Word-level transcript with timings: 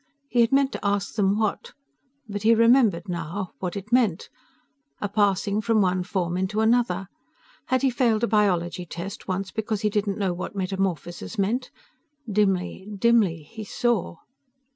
he 0.29 0.41
had 0.41 0.51
meant 0.51 0.71
to 0.71 0.83
ask 0.83 1.13
them 1.13 1.37
what... 1.37 1.73
but 2.27 2.41
he 2.41 2.55
remembered 2.55 3.07
now... 3.07 3.53
what 3.59 3.75
it 3.77 3.91
meant. 3.91 4.29
A 4.99 5.07
passing 5.07 5.61
from 5.61 5.79
one 5.79 6.01
form 6.01 6.37
into 6.37 6.59
another.... 6.61 7.07
Had 7.67 7.83
he 7.83 7.91
failed 7.91 8.23
a 8.23 8.27
biology 8.27 8.83
test 8.87 9.27
once 9.27 9.51
because 9.51 9.81
he 9.81 9.91
didn't 9.91 10.17
know 10.17 10.33
what 10.33 10.55
metamorphosis 10.55 11.37
meant... 11.37 11.69
dimly... 12.31 12.87
dimly... 12.97 13.43
he 13.43 13.63
saw 13.63 14.15